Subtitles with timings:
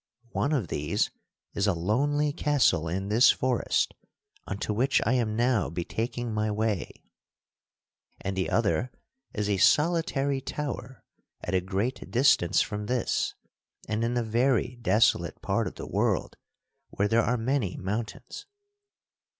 [0.31, 1.11] One of these
[1.53, 3.93] is a lonely castle in this forest
[4.47, 6.91] (unto which I am now betaking my way),
[8.19, 8.91] and the other
[9.35, 11.03] is a solitary tower
[11.43, 13.35] at a great distance from this,
[13.87, 16.35] and in a very desolate part of the world
[16.89, 18.47] where there are many mountains.